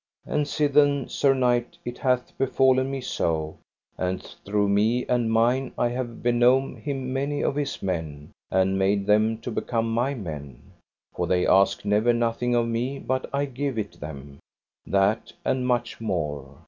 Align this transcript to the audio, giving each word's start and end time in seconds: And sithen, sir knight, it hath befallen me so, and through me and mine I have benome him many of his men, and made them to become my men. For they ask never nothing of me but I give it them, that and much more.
And 0.25 0.47
sithen, 0.47 1.07
sir 1.11 1.35
knight, 1.35 1.77
it 1.85 1.99
hath 1.99 2.35
befallen 2.39 2.89
me 2.89 3.01
so, 3.01 3.59
and 3.99 4.19
through 4.43 4.67
me 4.67 5.05
and 5.05 5.31
mine 5.31 5.73
I 5.77 5.89
have 5.89 6.23
benome 6.23 6.75
him 6.81 7.13
many 7.13 7.43
of 7.43 7.55
his 7.55 7.83
men, 7.83 8.31
and 8.49 8.79
made 8.79 9.05
them 9.05 9.37
to 9.41 9.51
become 9.51 9.93
my 9.93 10.15
men. 10.15 10.59
For 11.13 11.27
they 11.27 11.45
ask 11.45 11.85
never 11.85 12.13
nothing 12.13 12.55
of 12.55 12.67
me 12.67 12.97
but 12.97 13.29
I 13.31 13.45
give 13.45 13.77
it 13.77 13.99
them, 13.99 14.39
that 14.87 15.33
and 15.45 15.67
much 15.67 16.01
more. 16.01 16.57